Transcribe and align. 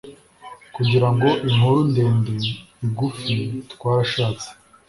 Kugira 0.75 1.07
ngo 1.13 1.29
inkuru 1.49 1.79
ndende 1.89 2.31
igufi, 2.85 3.35
twarashatse. 3.71 4.47